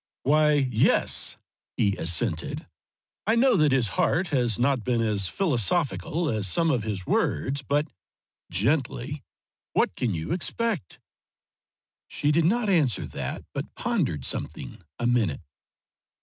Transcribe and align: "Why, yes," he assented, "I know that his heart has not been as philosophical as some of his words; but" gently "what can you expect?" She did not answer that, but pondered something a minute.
"Why, 0.23 0.53
yes," 0.53 1.37
he 1.77 1.95
assented, 1.95 2.67
"I 3.27 3.35
know 3.35 3.55
that 3.57 3.71
his 3.71 3.89
heart 3.89 4.29
has 4.29 4.57
not 4.57 4.83
been 4.83 4.99
as 4.99 5.27
philosophical 5.27 6.27
as 6.27 6.47
some 6.47 6.71
of 6.71 6.81
his 6.81 7.05
words; 7.05 7.61
but" 7.61 7.87
gently 8.49 9.21
"what 9.73 9.95
can 9.95 10.15
you 10.15 10.31
expect?" 10.31 10.99
She 12.07 12.31
did 12.31 12.45
not 12.45 12.67
answer 12.67 13.05
that, 13.05 13.43
but 13.53 13.75
pondered 13.75 14.25
something 14.25 14.81
a 14.97 15.05
minute. 15.05 15.41